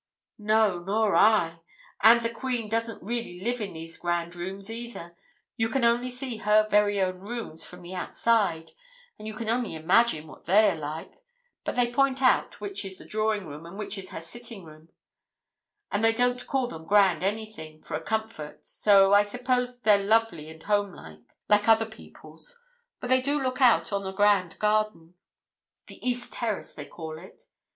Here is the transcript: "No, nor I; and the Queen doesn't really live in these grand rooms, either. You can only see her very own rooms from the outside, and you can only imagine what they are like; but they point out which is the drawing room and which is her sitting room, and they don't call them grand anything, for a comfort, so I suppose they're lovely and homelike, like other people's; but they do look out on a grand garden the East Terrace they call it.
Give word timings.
"No, 0.39 0.79
nor 0.79 1.15
I; 1.15 1.59
and 2.01 2.23
the 2.23 2.31
Queen 2.31 2.67
doesn't 2.67 3.03
really 3.03 3.39
live 3.39 3.61
in 3.61 3.73
these 3.73 3.97
grand 3.97 4.35
rooms, 4.35 4.67
either. 4.71 5.15
You 5.57 5.69
can 5.69 5.85
only 5.85 6.09
see 6.09 6.37
her 6.37 6.67
very 6.71 6.99
own 6.99 7.19
rooms 7.19 7.63
from 7.63 7.83
the 7.83 7.93
outside, 7.93 8.71
and 9.19 9.27
you 9.27 9.35
can 9.35 9.47
only 9.47 9.75
imagine 9.75 10.25
what 10.25 10.45
they 10.45 10.71
are 10.71 10.75
like; 10.75 11.13
but 11.63 11.75
they 11.75 11.93
point 11.93 12.19
out 12.19 12.59
which 12.59 12.83
is 12.83 12.97
the 12.97 13.05
drawing 13.05 13.45
room 13.45 13.63
and 13.67 13.77
which 13.77 13.95
is 13.95 14.09
her 14.09 14.21
sitting 14.21 14.63
room, 14.65 14.89
and 15.91 16.03
they 16.03 16.13
don't 16.13 16.47
call 16.47 16.67
them 16.67 16.87
grand 16.87 17.21
anything, 17.23 17.83
for 17.83 17.93
a 17.93 18.01
comfort, 18.01 18.65
so 18.65 19.13
I 19.13 19.21
suppose 19.21 19.81
they're 19.81 20.01
lovely 20.03 20.49
and 20.49 20.63
homelike, 20.63 21.35
like 21.47 21.67
other 21.69 21.85
people's; 21.85 22.59
but 22.99 23.11
they 23.11 23.21
do 23.21 23.39
look 23.39 23.61
out 23.61 23.93
on 23.93 24.07
a 24.07 24.11
grand 24.13 24.57
garden 24.57 25.13
the 25.85 26.01
East 26.03 26.33
Terrace 26.33 26.73
they 26.73 26.87
call 26.87 27.19
it. 27.19 27.43